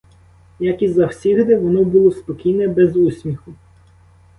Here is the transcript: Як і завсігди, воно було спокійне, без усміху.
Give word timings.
Як 0.59 0.81
і 0.81 0.87
завсігди, 0.89 1.57
воно 1.57 1.83
було 1.83 2.11
спокійне, 2.11 2.67
без 2.67 2.95
усміху. 2.95 3.53